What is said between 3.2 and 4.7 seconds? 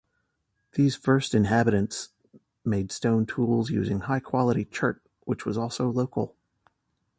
tools using high quality